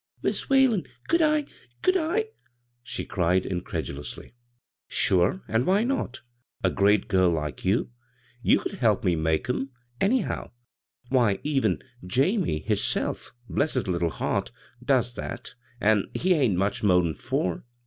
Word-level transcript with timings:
"Mis' 0.23 0.49
Whalen, 0.49 0.87
could 1.09 1.21
I?— 1.21 1.45
could 1.83 1.95
I?" 1.95 2.29
she 2.81 3.05
cried 3.05 3.45
incredulously. 3.45 4.33
"Sure, 4.87 5.43
an' 5.47 5.65
why 5.65 5.83
not?— 5.83 6.21
a 6.63 6.71
great 6.71 7.07
giri 7.07 7.27
like 7.27 7.63
you 7.63 7.91
I 7.93 8.07
You 8.41 8.59
could 8.61 8.71
help 8.71 9.03
me 9.03 9.15
make 9.15 9.47
'em, 9.47 9.69
any 9.99 10.21
how; 10.21 10.53
why, 11.09 11.37
even 11.43 11.83
Jamie 12.03 12.61
hisself— 12.63 13.35
bless 13.47 13.75
his 13.75 13.83
litde 13.83 14.13
heart— 14.13 14.49
does 14.93 15.13
that, 15.13 15.53
an' 15.79 16.09
he 16.15 16.33
ain't 16.33 16.55
much 16.57 16.81
more'n 16.81 17.13
four. 17.13 17.63